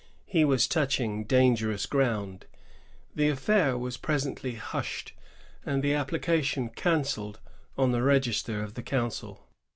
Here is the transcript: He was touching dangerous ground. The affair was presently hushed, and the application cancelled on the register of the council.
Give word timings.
He 0.25 0.43
was 0.43 0.67
touching 0.67 1.25
dangerous 1.25 1.85
ground. 1.85 2.47
The 3.13 3.29
affair 3.29 3.77
was 3.77 3.97
presently 3.97 4.55
hushed, 4.55 5.13
and 5.63 5.83
the 5.83 5.93
application 5.93 6.69
cancelled 6.69 7.39
on 7.77 7.91
the 7.91 8.01
register 8.01 8.63
of 8.63 8.73
the 8.73 8.81
council. 8.81 9.45